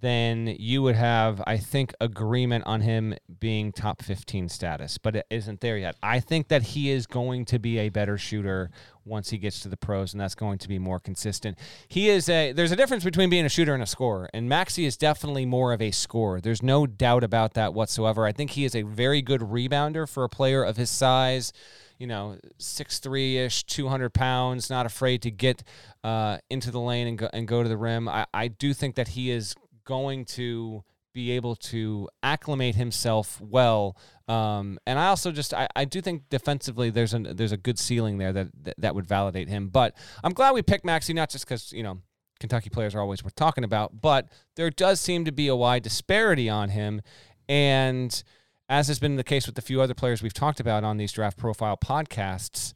then 0.01 0.55
you 0.59 0.83
would 0.83 0.95
have, 0.95 1.43
I 1.47 1.57
think, 1.57 1.95
agreement 2.01 2.65
on 2.67 2.81
him 2.81 3.15
being 3.41 3.73
top 3.73 4.03
15 4.03 4.49
status, 4.49 4.99
but 4.99 5.17
it 5.17 5.27
isn't 5.31 5.61
there 5.61 5.77
yet. 5.77 5.97
I 6.03 6.21
think 6.21 6.49
that 6.49 6.63
he 6.63 6.91
is 6.91 7.07
going 7.07 7.45
to 7.47 7.59
be 7.59 7.79
a 7.79 7.89
better 7.89 8.19
shooter 8.19 8.71
once 9.05 9.31
he 9.31 9.39
gets 9.39 9.61
to 9.61 9.69
the 9.69 9.77
pros, 9.77 10.13
and 10.13 10.21
that's 10.21 10.35
going 10.35 10.59
to 10.59 10.69
be 10.69 10.79
more 10.79 11.01
consistent. 11.01 11.59
He 11.89 12.09
is 12.09 12.29
a, 12.29 12.53
there's 12.53 12.73
a 12.73 12.77
difference 12.77 13.05
between 13.05 13.31
being 13.31 13.45
a 13.45 13.49
shooter 13.49 13.75
and 13.75 13.83
a 13.83 13.87
scorer, 13.87 14.29
and 14.33 14.49
Maxey 14.49 14.85
is 14.85 14.97
definitely 14.97 15.47
more 15.47 15.73
of 15.73 15.81
a 15.81 15.91
scorer. 15.91 16.41
There's 16.41 16.63
no 16.63 16.87
doubt 16.87 17.25
about 17.25 17.55
that 17.55 17.75
whatsoever. 17.75 18.27
I 18.27 18.33
think 18.33 18.51
he 18.51 18.65
is 18.65 18.75
a 18.75 18.83
very 18.83 19.23
good 19.23 19.41
rebounder 19.41 20.09
for 20.09 20.25
a 20.25 20.29
player 20.29 20.63
of 20.63 20.77
his 20.77 20.91
size 20.91 21.53
you 21.99 22.07
know, 22.07 22.39
six 22.59 23.01
three 23.01 23.39
ish, 23.39 23.65
two 23.65 23.89
hundred 23.89 24.15
pounds, 24.15 24.71
not 24.71 24.87
afraid 24.87 25.23
to 25.23 25.31
get 25.31 25.65
uh, 26.05 26.39
into 26.49 26.71
the 26.71 26.81
lane 26.81 27.09
and 27.09 27.19
go 27.19 27.29
and 27.33 27.49
go 27.49 27.63
to 27.63 27.69
the 27.69 27.77
rim. 27.77 28.09
I, 28.09 28.27
I 28.33 28.49
do 28.49 28.73
think 28.73 28.95
that 28.95 29.09
he 29.09 29.31
is 29.31 29.57
going 29.89 30.27
to 30.27 30.85
be 31.15 31.31
able 31.31 31.57
to 31.57 32.07
acclimate 32.23 32.75
himself 32.75 33.41
well. 33.41 33.97
Um, 34.29 34.79
and 34.87 34.99
I 34.99 35.07
also 35.07 35.33
just 35.33 35.55
I, 35.55 35.67
I 35.75 35.87
do 35.87 36.03
think 36.03 36.29
defensively 36.29 36.91
there's 36.91 37.15
a 37.15 37.21
there's 37.21 37.53
a 37.53 37.57
good 37.57 37.79
ceiling 37.79 38.19
there 38.19 38.33
that, 38.35 38.49
that 38.63 38.75
that 38.77 38.95
would 38.95 39.07
validate 39.07 39.49
him. 39.49 39.69
But 39.69 39.97
I'm 40.23 40.35
glad 40.35 40.53
we 40.53 40.61
picked 40.61 40.85
Maxey 40.85 41.15
not 41.15 41.31
just 41.31 41.47
because 41.47 41.73
you 41.73 41.83
know 41.83 42.03
Kentucky 42.39 42.69
players 42.69 42.95
are 42.95 43.01
always 43.01 43.25
worth 43.25 43.35
talking 43.35 43.65
about, 43.65 44.03
but 44.03 44.29
there 44.57 44.69
does 44.69 45.01
seem 45.01 45.25
to 45.25 45.33
be 45.33 45.49
a 45.49 45.57
wide 45.57 45.83
disparity 45.83 46.51
on 46.51 46.69
him, 46.69 47.01
and 47.49 48.23
as 48.69 48.89
has 48.89 48.99
been 48.99 49.17
the 49.17 49.25
case 49.25 49.47
with 49.47 49.57
a 49.57 49.63
few 49.63 49.81
other 49.81 49.95
players 49.95 50.23
we've 50.23 50.35
talked 50.35 50.61
about 50.61 50.85
on 50.85 50.99
these 50.99 51.11
draft 51.11 51.39
profile 51.39 51.79
podcasts, 51.79 52.75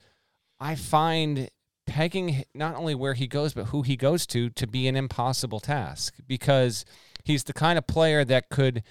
I 0.59 0.75
find 0.75 1.51
pegging 1.87 2.45
not 2.55 2.75
only 2.75 2.95
where 2.95 3.15
he 3.15 3.27
goes 3.27 3.55
but 3.55 3.67
who 3.67 3.83
he 3.83 3.97
goes 3.97 4.27
to 4.27 4.51
to 4.51 4.67
be 4.67 4.89
an 4.89 4.97
impossible 4.97 5.61
task. 5.61 6.15
Because 6.27 6.85
he's 7.25 7.45
the 7.45 7.53
kind 7.53 7.79
of 7.79 7.87
player 7.87 8.25
that 8.25 8.49
could 8.49 8.83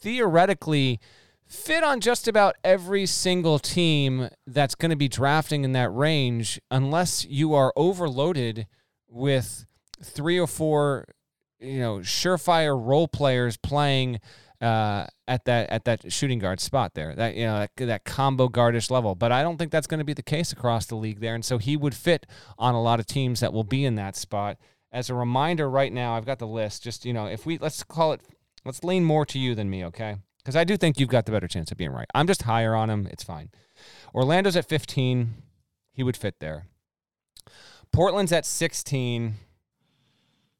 theoretically 0.00 1.00
fit 1.46 1.84
on 1.84 2.00
just 2.00 2.26
about 2.26 2.56
every 2.64 3.06
single 3.06 3.58
team 3.58 4.28
that's 4.46 4.74
going 4.74 4.90
to 4.90 4.96
be 4.96 5.08
drafting 5.08 5.64
in 5.64 5.72
that 5.72 5.94
range 5.94 6.60
unless 6.70 7.24
you 7.24 7.54
are 7.54 7.72
overloaded 7.76 8.66
with 9.08 9.64
three 10.02 10.38
or 10.38 10.46
four 10.46 11.06
you 11.60 11.78
know 11.78 11.98
surefire 11.98 12.78
role 12.78 13.08
players 13.08 13.56
playing 13.56 14.20
uh, 14.60 15.06
at 15.28 15.44
that 15.44 15.70
at 15.70 15.84
that 15.84 16.12
shooting 16.12 16.38
guard 16.38 16.60
spot 16.60 16.94
there. 16.94 17.14
That 17.14 17.34
you 17.34 17.44
know 17.44 17.60
that, 17.60 17.70
that 17.76 18.04
combo 18.04 18.48
guardish 18.48 18.90
level. 18.90 19.14
But 19.14 19.32
I 19.32 19.42
don't 19.42 19.56
think 19.56 19.70
that's 19.70 19.86
going 19.86 19.98
to 19.98 20.04
be 20.04 20.14
the 20.14 20.22
case 20.22 20.52
across 20.52 20.86
the 20.86 20.96
league 20.96 21.20
there. 21.20 21.34
And 21.34 21.44
so 21.44 21.58
he 21.58 21.76
would 21.76 21.94
fit 21.94 22.26
on 22.58 22.74
a 22.74 22.82
lot 22.82 23.00
of 23.00 23.06
teams 23.06 23.40
that 23.40 23.52
will 23.52 23.64
be 23.64 23.84
in 23.84 23.94
that 23.96 24.16
spot. 24.16 24.58
As 24.92 25.10
a 25.10 25.14
reminder, 25.14 25.68
right 25.68 25.92
now 25.92 26.16
I've 26.16 26.26
got 26.26 26.38
the 26.38 26.46
list. 26.46 26.82
Just 26.82 27.04
you 27.04 27.12
know, 27.12 27.26
if 27.26 27.44
we 27.44 27.58
let's 27.58 27.82
call 27.82 28.12
it, 28.12 28.20
let's 28.64 28.82
lean 28.84 29.04
more 29.04 29.26
to 29.26 29.38
you 29.38 29.54
than 29.54 29.68
me, 29.68 29.84
okay? 29.84 30.16
Because 30.38 30.56
I 30.56 30.64
do 30.64 30.76
think 30.76 31.00
you've 31.00 31.08
got 31.08 31.26
the 31.26 31.32
better 31.32 31.48
chance 31.48 31.72
of 31.72 31.76
being 31.76 31.90
right. 31.90 32.06
I'm 32.14 32.28
just 32.28 32.42
higher 32.42 32.74
on 32.74 32.88
him. 32.88 33.08
It's 33.10 33.24
fine. 33.24 33.50
Orlando's 34.14 34.56
at 34.56 34.68
15. 34.68 35.34
He 35.92 36.04
would 36.04 36.16
fit 36.16 36.36
there. 36.38 36.66
Portland's 37.92 38.30
at 38.32 38.46
16. 38.46 39.34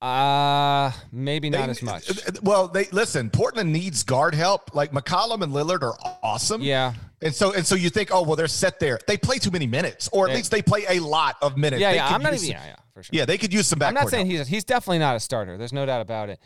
Uh 0.03 0.93
maybe 1.11 1.49
not 1.49 1.67
They- 1.67 1.71
as 1.71 1.83
much. 1.83 2.11
Well, 2.43 2.69
they 2.69 2.85
listen. 2.93 3.31
Portland 3.31 3.73
needs 3.73 4.03
guard 4.03 4.35
help. 4.35 4.75
Like 4.75 4.93
McCollum 4.93 5.43
and 5.43 5.53
Lillard 5.53 5.83
are 5.83 5.97
awesome. 6.23 6.61
Yeah. 6.61 6.93
And 7.23 7.35
so 7.35 7.53
and 7.55 7.67
so 7.67 7.75
you 7.77 7.89
think, 7.89 8.11
oh 8.13 8.23
well, 8.23 8.37
they're 8.37 8.47
set 8.47 8.79
there. 8.79 8.99
They 9.07 9.17
play 9.17 9.39
too 9.39 9.51
many 9.51 9.67
minutes, 9.67 10.09
or 10.13 10.27
at 10.27 10.31
They- 10.33 10.37
least 10.37 10.51
they 10.51 10.61
play 10.63 10.85
a 10.89 11.01
lot 11.01 11.37
of 11.41 11.57
minutes. 11.57 11.81
Yeah, 11.81 11.91
They 11.93 11.97
yeah. 11.97 12.09
I'm 12.09 12.23
not 12.23 12.35
even. 12.35 12.47
Yeah, 12.47 12.65
yeah, 12.67 12.77
for 12.93 13.03
sure. 13.03 13.11
Yeah, 13.15 13.25
they 13.25 13.39
could 13.39 13.55
use 13.55 13.67
some 13.67 13.79
backcourt. 13.79 13.89
I'm 13.89 13.95
not 13.95 14.09
saying 14.11 14.27
help. 14.27 14.39
he's 14.41 14.49
he's 14.49 14.65
definitely 14.65 14.99
not 14.99 15.17
a 15.17 15.21
starter. 15.21 15.57
There's 15.57 15.73
no 15.73 15.87
doubt 15.87 16.03
about 16.03 16.29
it. 16.29 16.41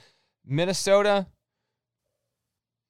Minnesota, 0.47 1.27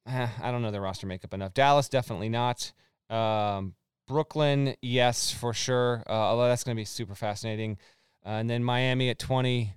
eh, 0.07 0.27
I 0.43 0.51
don't 0.51 0.61
know 0.61 0.69
their 0.71 0.81
roster 0.81 1.07
makeup 1.07 1.33
enough. 1.33 1.55
Dallas, 1.55 1.89
definitely 1.89 2.29
not. 2.29 2.71
Um, 3.09 3.73
Brooklyn, 4.07 4.75
yes, 4.83 5.31
for 5.31 5.53
sure. 5.53 6.03
Uh, 6.07 6.11
although 6.11 6.47
that's 6.47 6.63
going 6.63 6.75
to 6.75 6.79
be 6.79 6.85
super 6.85 7.15
fascinating. 7.15 7.77
Uh, 8.23 8.29
and 8.29 8.47
then 8.49 8.63
Miami 8.63 9.09
at 9.09 9.17
20. 9.17 9.73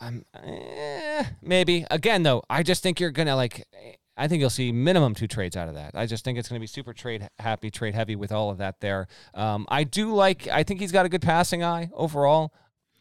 I'm 0.00 0.24
eh, 0.42 1.24
maybe 1.42 1.86
again 1.90 2.22
though. 2.22 2.42
I 2.50 2.62
just 2.62 2.82
think 2.82 3.00
you're 3.00 3.10
gonna 3.10 3.36
like. 3.36 3.66
I 4.16 4.28
think 4.28 4.40
you'll 4.40 4.50
see 4.50 4.70
minimum 4.70 5.14
two 5.14 5.26
trades 5.26 5.56
out 5.56 5.68
of 5.68 5.74
that. 5.74 5.92
I 5.94 6.06
just 6.06 6.24
think 6.24 6.38
it's 6.38 6.48
going 6.48 6.58
to 6.58 6.60
be 6.60 6.68
super 6.68 6.92
trade 6.92 7.28
happy, 7.40 7.68
trade 7.68 7.96
heavy 7.96 8.14
with 8.14 8.30
all 8.30 8.48
of 8.48 8.58
that 8.58 8.80
there. 8.80 9.08
Um, 9.34 9.66
I 9.68 9.82
do 9.82 10.14
like. 10.14 10.46
I 10.46 10.62
think 10.62 10.78
he's 10.78 10.92
got 10.92 11.04
a 11.04 11.08
good 11.08 11.22
passing 11.22 11.64
eye 11.64 11.90
overall. 11.92 12.52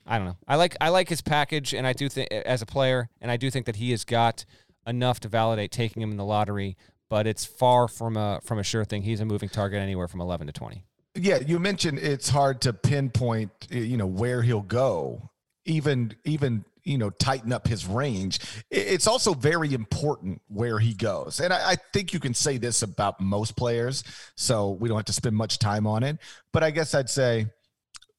I 0.06 0.18
don't 0.18 0.28
know. 0.28 0.38
I 0.48 0.56
like 0.56 0.76
I 0.82 0.90
like 0.90 1.10
his 1.10 1.22
package, 1.22 1.74
and 1.74 1.86
I 1.86 1.94
do 1.94 2.10
think 2.10 2.32
as 2.32 2.62
a 2.62 2.66
player, 2.66 3.10
and 3.22 3.30
I 3.30 3.38
do 3.38 3.50
think 3.50 3.66
that 3.68 3.78
he 3.78 3.92
has 3.92 4.04
got 4.04 4.46
enough 4.86 5.20
to 5.22 5.28
validate 5.28 5.72
taking 5.72 6.02
him 6.02 6.12
in 6.12 6.18
the 6.18 6.26
lottery. 6.26 6.78
But 7.10 7.28
it's 7.28 7.46
far 7.46 7.88
from 7.88 8.18
a 8.18 8.40
from 8.44 8.60
a 8.60 8.64
sure 8.64 8.84
thing. 8.84 9.04
He's 9.04 9.20
a 9.20 9.26
moving 9.26 9.50
target 9.50 9.80
anywhere 9.80 10.08
from 10.08 10.20
11 10.20 10.48
to 10.48 10.54
20. 10.54 10.84
Yeah, 11.16 11.38
you 11.38 11.60
mentioned 11.60 12.00
it's 12.00 12.30
hard 12.30 12.60
to 12.62 12.74
pinpoint, 12.74 13.52
you 13.70 13.98
know, 13.98 14.08
where 14.08 14.42
he'll 14.42 14.62
go. 14.62 15.30
Even 15.66 16.16
even 16.26 16.66
you 16.84 16.98
know 16.98 17.10
tighten 17.10 17.54
up 17.54 17.68
his 17.68 17.86
range. 17.86 18.40
It's 18.70 19.08
also 19.08 19.34
very 19.34 19.74
important 19.74 20.42
where 20.48 20.80
he 20.80 20.94
goes, 20.94 21.40
and 21.40 21.54
I, 21.54 21.72
I 21.72 21.76
think 21.94 22.14
you 22.14 22.20
can 22.20 22.34
say 22.34 22.58
this 22.58 22.82
about 22.82 23.20
most 23.20 23.56
players. 23.56 24.04
So 24.36 24.72
we 24.72 24.90
don't 24.90 24.98
have 24.98 25.06
to 25.06 25.14
spend 25.14 25.36
much 25.36 25.60
time 25.60 25.88
on 25.88 26.04
it. 26.04 26.18
But 26.52 26.64
I 26.64 26.72
guess 26.72 26.94
I'd 26.94 27.10
say, 27.10 27.48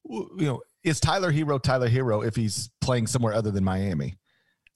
you 0.08 0.28
know, 0.38 0.62
is 0.82 1.00
Tyler 1.00 1.32
Herro 1.32 1.62
Tyler 1.62 1.88
Herro 1.88 2.26
if 2.26 2.36
he's 2.36 2.70
playing 2.80 3.06
somewhere 3.06 3.34
other 3.34 3.50
than 3.50 3.64
Miami? 3.64 4.18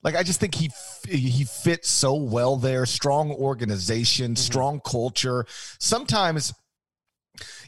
Like 0.02 0.14
I 0.14 0.22
just 0.22 0.40
think 0.40 0.54
he 0.54 0.70
he 1.08 1.44
fits 1.44 1.88
so 1.88 2.14
well 2.14 2.56
there. 2.56 2.86
Strong 2.86 3.32
organization, 3.32 4.32
mm-hmm. 4.32 4.36
strong 4.36 4.80
culture. 4.80 5.44
Sometimes, 5.80 6.54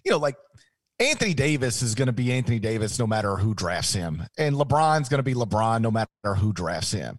you 0.05 0.11
know, 0.11 0.19
like 0.19 0.37
Anthony 1.01 1.33
Davis 1.33 1.81
is 1.81 1.95
going 1.95 2.07
to 2.07 2.13
be 2.13 2.31
Anthony 2.31 2.59
Davis 2.59 2.99
no 2.99 3.07
matter 3.07 3.37
who 3.37 3.55
drafts 3.55 3.95
him, 3.95 4.23
and 4.37 4.55
LeBron's 4.55 5.09
going 5.09 5.19
to 5.19 5.23
be 5.23 5.33
LeBron 5.33 5.81
no 5.81 5.91
matter 5.91 6.35
who 6.37 6.53
drafts 6.53 6.93
him. 6.93 7.19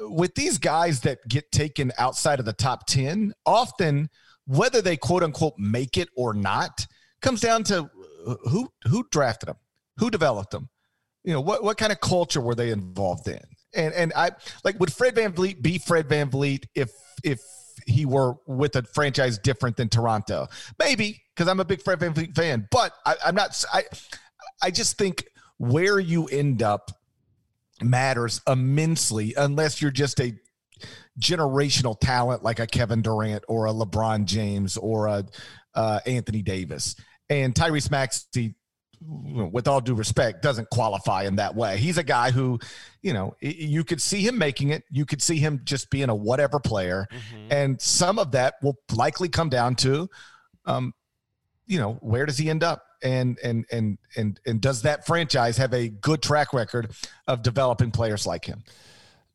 With 0.00 0.34
these 0.34 0.58
guys 0.58 1.00
that 1.02 1.20
get 1.28 1.52
taken 1.52 1.92
outside 1.96 2.40
of 2.40 2.44
the 2.44 2.52
top 2.52 2.86
ten, 2.86 3.32
often 3.46 4.10
whether 4.46 4.82
they 4.82 4.96
quote 4.96 5.22
unquote 5.22 5.54
make 5.56 5.96
it 5.96 6.08
or 6.16 6.34
not 6.34 6.86
comes 7.22 7.40
down 7.40 7.62
to 7.64 7.88
uh, 8.26 8.34
who 8.50 8.68
who 8.88 9.06
drafted 9.12 9.48
them, 9.48 9.56
who 9.98 10.10
developed 10.10 10.50
them, 10.50 10.68
you 11.22 11.32
know 11.32 11.40
what 11.40 11.62
what 11.62 11.78
kind 11.78 11.92
of 11.92 12.00
culture 12.00 12.40
were 12.40 12.56
they 12.56 12.70
involved 12.70 13.28
in? 13.28 13.40
And 13.76 13.94
and 13.94 14.12
i 14.16 14.32
like 14.64 14.78
would 14.80 14.92
Fred 14.92 15.14
VanVleet 15.14 15.62
be 15.62 15.78
Fred 15.78 16.08
VanVleet 16.08 16.64
if 16.74 16.90
if 17.22 17.40
he 17.86 18.06
were 18.06 18.34
with 18.46 18.76
a 18.76 18.82
franchise 18.82 19.38
different 19.38 19.76
than 19.76 19.88
toronto. 19.88 20.48
Maybe 20.78 21.22
because 21.34 21.48
i'm 21.48 21.60
a 21.60 21.64
big 21.64 21.82
Fred 21.82 21.98
VanVleet 21.98 22.34
fan 22.34 22.68
but 22.70 22.92
I, 23.04 23.16
i'm 23.24 23.34
not 23.34 23.62
i 23.72 23.84
i 24.62 24.70
just 24.70 24.96
think 24.96 25.24
where 25.58 25.98
you 25.98 26.26
end 26.26 26.62
up 26.62 26.90
matters 27.82 28.40
immensely 28.46 29.34
unless 29.36 29.82
you're 29.82 29.90
just 29.90 30.20
a 30.20 30.34
generational 31.18 31.98
talent 31.98 32.42
like 32.42 32.58
a 32.58 32.66
kevin 32.66 33.02
durant 33.02 33.44
or 33.48 33.66
a 33.66 33.72
lebron 33.72 34.24
james 34.24 34.76
or 34.76 35.06
a 35.06 35.24
uh, 35.74 36.00
anthony 36.06 36.42
davis. 36.42 36.96
And 37.28 37.54
tyrese 37.54 37.90
maxey 37.90 38.54
with 39.00 39.68
all 39.68 39.80
due 39.80 39.94
respect, 39.94 40.42
doesn't 40.42 40.68
qualify 40.70 41.24
in 41.24 41.36
that 41.36 41.54
way. 41.54 41.76
He's 41.78 41.98
a 41.98 42.02
guy 42.02 42.30
who, 42.30 42.58
you 43.02 43.12
know, 43.12 43.36
you 43.40 43.84
could 43.84 44.00
see 44.00 44.26
him 44.26 44.38
making 44.38 44.70
it. 44.70 44.84
You 44.90 45.04
could 45.04 45.22
see 45.22 45.38
him 45.38 45.60
just 45.64 45.90
being 45.90 46.08
a 46.08 46.14
whatever 46.14 46.60
player. 46.60 47.06
And 47.50 47.80
some 47.80 48.18
of 48.18 48.32
that 48.32 48.54
will 48.62 48.78
likely 48.94 49.28
come 49.28 49.48
down 49.48 49.74
to, 49.76 50.08
um, 50.66 50.94
you 51.66 51.78
know, 51.78 51.94
where 52.00 52.26
does 52.26 52.38
he 52.38 52.50
end 52.50 52.62
up? 52.62 52.84
And 53.02 53.38
and 53.44 53.66
and 53.70 53.98
and 54.16 54.40
and 54.46 54.60
does 54.62 54.82
that 54.82 55.04
franchise 55.04 55.58
have 55.58 55.74
a 55.74 55.88
good 55.88 56.22
track 56.22 56.54
record 56.54 56.92
of 57.28 57.42
developing 57.42 57.90
players 57.90 58.26
like 58.26 58.46
him? 58.46 58.62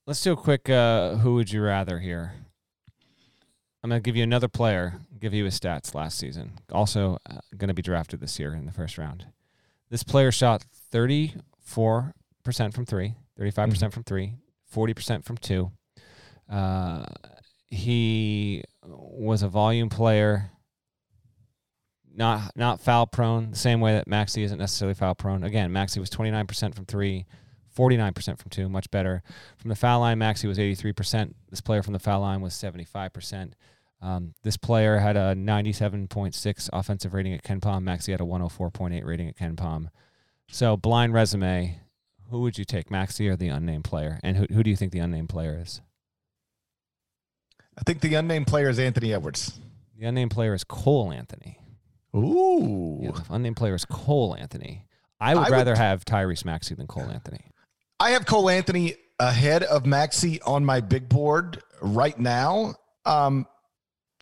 Let's 0.08 0.24
do 0.24 0.34
a 0.34 0.36
quick 0.36 0.70
uh, 0.70 1.18
who 1.18 1.36
would 1.36 1.52
you 1.52 1.62
rather 1.62 2.00
here. 2.00 2.34
I'm 3.84 3.90
going 3.90 4.02
to 4.02 4.06
give 4.06 4.16
you 4.16 4.24
another 4.24 4.48
player, 4.48 5.00
give 5.20 5.34
you 5.34 5.46
his 5.46 5.58
stats 5.60 5.94
last 5.94 6.18
season. 6.18 6.54
Also 6.72 7.20
uh, 7.30 7.38
going 7.56 7.70
to 7.70 7.74
be 7.74 7.82
drafted 7.82 8.20
this 8.20 8.40
year 8.40 8.54
in 8.54 8.66
the 8.66 8.72
first 8.72 8.98
round. 8.98 9.28
This 9.90 10.04
player 10.04 10.32
shot 10.32 10.66
34% 10.94 12.14
from 12.74 12.86
three, 12.86 13.16
35% 13.40 13.94
from 13.94 14.04
three, 14.04 14.36
40% 14.74 15.26
from 15.26 15.38
two. 15.38 15.72
Uh, 16.50 17.06
he 17.68 18.64
was 18.84 19.44
a 19.44 19.48
volume 19.48 19.90
player, 19.90 20.52
not 22.12 22.52
not 22.56 22.82
foul 22.82 23.06
prone, 23.06 23.52
the 23.52 23.58
same 23.58 23.80
way 23.80 23.94
that 23.94 24.08
Maxi 24.08 24.44
isn't 24.44 24.58
necessarily 24.58 24.96
foul 24.96 25.16
prone. 25.16 25.44
Again, 25.44 25.72
Maxi 25.72 26.00
was 26.00 26.10
29% 26.10 26.76
from 26.76 26.86
three, 26.86 27.26
49% 27.78 28.40
from 28.40 28.50
two, 28.50 28.68
much 28.68 28.90
better. 28.92 29.22
From 29.58 29.70
the 29.70 29.76
foul 29.76 30.02
line, 30.02 30.20
Maxi 30.20 30.48
was 30.48 30.58
83%. 30.58 31.34
This 31.50 31.62
player 31.62 31.84
from 31.84 31.94
the 31.94 32.00
foul 32.00 32.22
line 32.22 32.42
was 32.42 32.54
75%. 32.54 33.54
Um, 34.02 34.34
this 34.44 34.56
player 34.58 34.98
had 34.98 35.18
a 35.18 35.36
97.6 35.36 36.70
offensive 36.72 37.14
rating 37.14 37.34
at 37.34 37.44
Ken 37.44 37.60
Palm. 37.60 37.84
Maxey 37.84 38.12
had 38.14 38.22
a 38.22 38.26
104.8 38.26 39.04
rating 39.06 39.28
at 39.28 39.36
KenPom. 39.38 39.88
So, 40.50 40.78
blind 40.78 41.14
resume. 41.14 41.80
Who 42.30 42.42
would 42.42 42.58
you 42.58 42.64
take, 42.66 42.90
Maxey 42.92 43.28
or 43.28 43.36
the 43.36 43.50
unnamed 43.50 43.84
player? 43.86 44.20
And 44.24 44.38
who, 44.38 44.46
who 44.54 44.64
do 44.64 44.70
you 44.70 44.76
think 44.76 44.92
the 44.92 45.00
unnamed 45.00 45.30
player 45.30 45.60
is? 45.62 45.82
I 47.78 47.82
think 47.84 48.02
the 48.02 48.14
unnamed 48.16 48.48
player 48.48 48.70
is 48.70 48.78
Anthony 48.80 49.14
Edwards. 49.14 49.60
The 49.98 50.06
unnamed 50.06 50.32
player 50.32 50.54
is 50.54 50.64
Cole 50.64 51.12
Anthony. 51.12 51.60
Ooh. 52.16 53.00
Yeah, 53.02 53.12
the 53.12 53.24
unnamed 53.34 53.58
player 53.58 53.76
is 53.76 53.86
Cole 53.86 54.36
Anthony. 54.36 54.86
I 55.20 55.36
would 55.36 55.42
I 55.42 55.50
would- 55.50 55.56
rather 55.56 55.76
have 55.76 56.06
Tyrese 56.06 56.46
Maxey 56.46 56.76
than 56.76 56.88
Cole 56.88 57.10
Anthony. 57.10 57.52
I 58.00 58.12
have 58.12 58.26
Cole 58.26 58.50
Anthony 58.50 58.96
ahead 59.20 59.64
of 59.64 59.86
Maxey 59.86 60.42
on 60.44 60.64
my 60.64 60.80
big 60.80 61.10
board 61.10 61.62
right 61.82 62.18
now. 62.18 62.76
Um, 63.06 63.46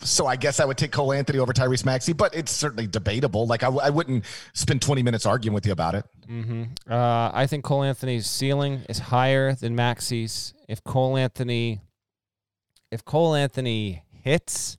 so 0.02 0.28
I 0.28 0.36
guess 0.36 0.60
I 0.60 0.66
would 0.66 0.78
take 0.78 0.92
Cole 0.92 1.12
Anthony 1.14 1.40
over 1.40 1.54
Tyrese 1.54 1.86
Maxey, 1.86 2.14
but 2.14 2.36
it's 2.36 2.52
certainly 2.52 2.88
debatable. 2.88 3.48
Like 3.48 3.64
I, 3.64 3.68
I 3.70 3.90
wouldn't 3.90 4.26
spend 4.54 4.82
20 4.82 5.04
minutes 5.04 5.26
arguing 5.26 5.54
with 5.54 5.66
you 5.66 5.72
about 5.72 5.96
it. 5.96 6.06
hmm 6.28 6.64
Uh, 6.90 7.32
I 7.34 7.48
think 7.48 7.64
Cole 7.64 7.84
Anthony's 7.84 8.28
ceiling 8.28 8.84
is 8.90 9.00
higher 9.00 9.54
than 9.54 9.76
Maxey's. 9.76 10.54
If 10.68 10.84
Cole 10.84 11.18
Anthony, 11.18 11.82
if 12.92 13.04
Cole 13.06 13.34
Anthony 13.36 14.04
hits, 14.24 14.78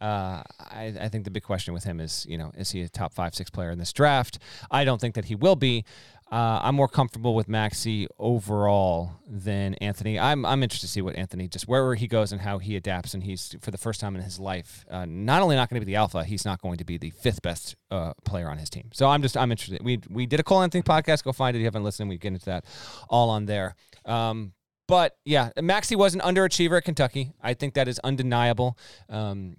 uh, 0.00 0.42
I, 0.58 0.94
I 1.00 1.08
think 1.08 1.24
the 1.24 1.30
big 1.30 1.42
question 1.42 1.74
with 1.74 1.84
him 1.84 2.00
is, 2.00 2.24
you 2.28 2.38
know, 2.38 2.52
is 2.56 2.70
he 2.70 2.82
a 2.82 2.88
top 2.88 3.12
five, 3.12 3.34
six 3.34 3.50
player 3.50 3.70
in 3.70 3.78
this 3.78 3.92
draft? 3.92 4.38
I 4.70 4.84
don't 4.84 5.00
think 5.00 5.14
that 5.14 5.26
he 5.26 5.34
will 5.34 5.56
be. 5.56 5.84
Uh, 6.30 6.60
I'm 6.62 6.76
more 6.76 6.86
comfortable 6.86 7.34
with 7.34 7.48
Maxey 7.48 8.06
overall 8.16 9.10
than 9.26 9.74
Anthony. 9.74 10.16
I'm 10.16 10.46
I'm 10.46 10.62
interested 10.62 10.86
to 10.86 10.92
see 10.92 11.02
what 11.02 11.16
Anthony 11.16 11.48
just 11.48 11.66
wherever 11.66 11.96
he 11.96 12.06
goes 12.06 12.30
and 12.30 12.40
how 12.40 12.58
he 12.58 12.76
adapts. 12.76 13.14
And 13.14 13.24
he's 13.24 13.56
for 13.60 13.72
the 13.72 13.78
first 13.78 14.00
time 14.00 14.14
in 14.14 14.22
his 14.22 14.38
life, 14.38 14.84
uh, 14.88 15.06
not 15.08 15.42
only 15.42 15.56
not 15.56 15.68
going 15.68 15.80
to 15.80 15.84
be 15.84 15.90
the 15.90 15.96
alpha, 15.96 16.22
he's 16.22 16.44
not 16.44 16.62
going 16.62 16.78
to 16.78 16.84
be 16.84 16.98
the 16.98 17.10
fifth 17.10 17.42
best 17.42 17.74
uh, 17.90 18.12
player 18.24 18.48
on 18.48 18.58
his 18.58 18.70
team. 18.70 18.90
So 18.92 19.08
I'm 19.08 19.22
just 19.22 19.36
I'm 19.36 19.50
interested. 19.50 19.82
We 19.82 20.00
we 20.08 20.26
did 20.26 20.38
a 20.38 20.44
Cole 20.44 20.62
Anthony 20.62 20.82
podcast. 20.82 21.24
Go 21.24 21.32
find 21.32 21.56
it 21.56 21.58
if 21.58 21.62
you 21.62 21.66
haven't 21.66 21.82
listened. 21.82 22.08
We 22.08 22.16
get 22.16 22.32
into 22.32 22.46
that 22.46 22.64
all 23.08 23.30
on 23.30 23.46
there. 23.46 23.74
Um, 24.04 24.52
but 24.86 25.16
yeah, 25.24 25.50
Maxey 25.60 25.96
was 25.96 26.14
an 26.14 26.20
underachiever 26.20 26.76
at 26.76 26.84
Kentucky. 26.84 27.32
I 27.42 27.54
think 27.54 27.74
that 27.74 27.88
is 27.88 27.98
undeniable. 28.04 28.78
Um, 29.08 29.56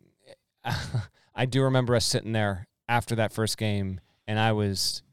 I 1.35 1.45
do 1.45 1.63
remember 1.63 1.95
us 1.95 2.05
sitting 2.05 2.31
there 2.31 2.67
after 2.87 3.15
that 3.15 3.33
first 3.33 3.57
game, 3.57 3.99
and 4.25 4.39
I 4.39 4.53
was 4.53 5.03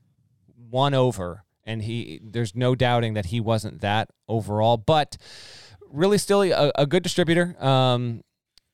one 0.71 0.95
over, 0.95 1.45
and 1.69 1.83
he. 1.83 2.21
There's 2.25 2.57
no 2.57 2.75
doubting 2.75 3.15
that 3.15 3.27
he 3.27 3.41
wasn't 3.41 3.81
that 3.83 4.09
overall, 4.29 4.77
but 4.77 5.17
really 5.91 6.19
still 6.19 6.43
a, 6.43 6.73
a 6.75 6.87
good 6.87 7.03
distributor. 7.03 7.57
Um, 7.65 8.23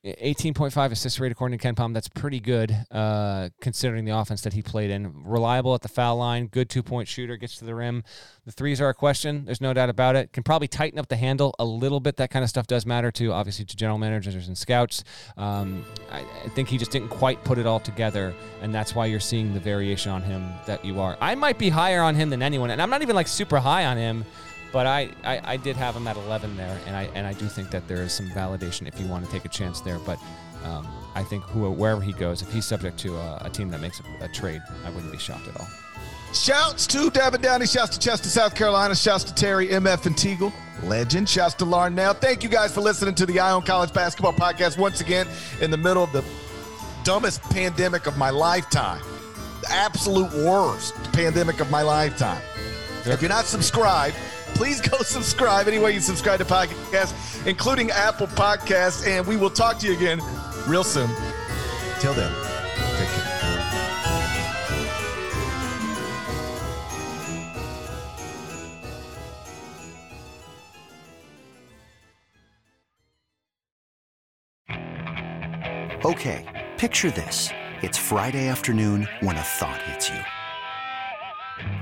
18.5 0.05 0.91
assist 0.91 1.19
rate 1.19 1.33
according 1.33 1.59
to 1.59 1.67
KenPom. 1.67 1.95
That's 1.95 2.09
pretty 2.09 2.39
good 2.39 2.77
uh, 2.91 3.49
considering 3.63 4.05
the 4.05 4.15
offense 4.15 4.43
that 4.43 4.53
he 4.53 4.61
played 4.61 4.91
in. 4.91 5.25
Reliable 5.25 5.75
at 5.75 5.81
the 5.81 5.89
foul 5.89 6.17
line, 6.17 6.47
good 6.47 6.69
two 6.69 6.83
point 6.83 7.09
shooter, 7.09 7.37
gets 7.39 7.57
to 7.59 7.65
the 7.65 7.75
rim. 7.75 8.05
The 8.45 8.53
threes 8.53 8.83
are 8.83 8.91
a 8.91 8.95
question. 8.95 9.47
There's 9.47 9.63
no 9.63 9.73
doubt 9.73 9.89
about 9.89 10.15
it. 10.15 10.33
Can 10.33 10.43
probably 10.43 10.69
tighten 10.69 10.99
up 10.99 11.09
the 11.09 11.17
handle 11.17 11.55
a 11.59 11.65
little 11.65 12.01
bit. 12.01 12.17
That 12.17 12.31
kind 12.31 12.43
of 12.43 12.51
stuff 12.51 12.67
does 12.67 12.85
matter 12.85 13.11
too, 13.11 13.33
obviously, 13.33 13.65
to 13.65 13.77
general 13.77 13.97
managers 13.97 14.47
and 14.47 14.59
scouts. 14.59 15.05
Um, 15.39 15.87
I, 16.11 16.19
I 16.19 16.49
think 16.51 16.69
he 16.69 16.77
just 16.77 16.91
didn't 16.91 17.09
quite 17.09 17.43
put 17.43 17.57
it 17.57 17.67
all 17.67 17.81
together, 17.81 18.35
and 18.61 18.75
that's 18.75 18.95
why 18.95 19.07
you're 19.07 19.21
seeing 19.21 19.55
the 19.55 19.61
variation 19.61 20.13
on 20.13 20.23
him 20.23 20.53
that 20.67 20.85
you 20.85 21.01
are. 21.01 21.17
I 21.19 21.35
might 21.35 21.57
be 21.59 21.71
higher 21.71 22.03
on 22.03 22.15
him 22.15 22.29
than 22.29 22.43
anyone, 22.43 22.71
and 22.71 22.83
I'm 22.83 22.91
not 22.91 23.01
even 23.01 23.17
like 23.17 23.29
super 23.29 23.59
high 23.59 23.87
on 23.87 23.97
him. 23.97 24.27
But 24.75 24.88
I, 24.88 25.11
I, 25.23 25.40
I 25.45 25.57
did 25.57 25.76
have 25.76 25.95
him 25.95 26.09
at 26.09 26.16
11 26.16 26.57
there, 26.57 26.76
and 26.88 26.97
I 26.97 27.04
and 27.14 27.28
I 27.28 27.33
do 27.33 27.47
think 27.47 27.71
that 27.71 27.87
there 27.87 28.02
is 28.02 28.12
some 28.12 28.28
validation 28.31 28.88
if 28.88 28.99
you 28.99 29.07
want 29.07 29.25
to 29.25 29.31
take 29.31 29.45
a 29.45 29.49
chance 29.49 29.81
there. 29.81 30.00
But 30.00 30.19
um, 30.64 30.88
I 31.14 31.23
think 31.23 31.45
who, 31.45 31.71
wherever 31.71 32.00
he 32.00 32.12
goes, 32.12 32.43
if 32.43 32.52
he's 32.52 32.64
subject 32.64 32.99
to 32.99 33.14
a, 33.14 33.43
a 33.45 33.50
team 33.50 33.71
that 33.71 33.81
makes 33.81 34.00
a, 34.00 34.25
a 34.25 34.28
trade, 34.28 34.61
I 34.85 34.90
wouldn't 34.90 35.12
be 35.12 35.19
shocked 35.19 35.47
at 35.47 35.61
all. 35.61 35.69
Shouts 36.35 36.88
to 36.88 37.09
Devin 37.09 37.40
Downey. 37.40 37.66
Shouts 37.69 37.97
to 37.97 38.00
Chester, 38.00 38.28
South 38.28 38.57
Carolina. 38.57 38.97
Shouts 38.97 39.23
to 39.23 39.35
Terry, 39.35 39.69
MF, 39.69 40.07
and 40.07 40.16
Teagle. 40.16 40.52
Legend. 40.83 41.28
Shouts 41.28 41.54
to 41.54 41.64
Larnell. 41.64 42.16
Thank 42.16 42.43
you 42.43 42.49
guys 42.49 42.75
for 42.75 42.81
listening 42.81 43.14
to 43.14 43.26
the 43.26 43.38
Eye 43.38 43.52
on 43.52 43.62
College 43.62 43.93
Basketball 43.93 44.33
Podcast 44.33 44.76
once 44.76 45.00
again 45.00 45.28
in 45.61 45.71
the 45.71 45.76
middle 45.76 46.02
of 46.02 46.11
the 46.11 46.25
dumbest 47.04 47.43
pandemic 47.43 48.09
of 48.09 48.19
my 48.19 48.31
lifetime. 48.31 49.00
The 49.61 49.71
absolute 49.71 50.33
worst 50.45 50.97
pandemic 51.12 51.61
of 51.61 51.71
my 51.71 51.83
lifetime. 51.83 52.43
If 53.07 53.21
you're 53.23 53.28
not 53.28 53.45
subscribed, 53.45 54.16
please 54.55 54.81
go 54.81 54.99
subscribe 54.99 55.69
anywhere 55.69 55.91
you 55.91 56.01
subscribe 56.01 56.39
to 56.39 56.45
podcasts, 56.45 57.47
including 57.47 57.90
Apple 57.90 58.27
Podcasts, 58.29 59.07
and 59.07 59.27
we 59.27 59.37
will 59.37 59.51
talk 59.51 59.79
to 59.81 59.87
you 59.87 59.95
again 59.95 60.21
real 60.67 60.85
soon. 60.85 61.11
Till 62.01 62.14
then. 62.14 62.33
Okay, 76.05 76.45
picture 76.77 77.11
this. 77.11 77.49
It's 77.81 77.97
Friday 77.97 78.49
afternoon 78.49 79.09
when 79.21 79.37
a 79.37 79.40
thought 79.40 79.81
hits 79.83 80.11
you. 80.11 80.34